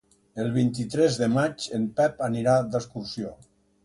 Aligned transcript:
El 0.43 0.47
vint-i-tres 0.53 1.17
de 1.23 1.27
maig 1.33 1.65
en 1.79 1.85
Pep 1.99 2.23
anirà 2.29 2.57
d'excursió. 2.77 3.31